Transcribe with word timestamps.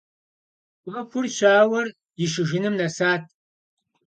Ӏуэхур 0.83 1.25
щауэр 1.35 1.87
ишыжыным 2.23 2.75
нэсат. 2.79 3.23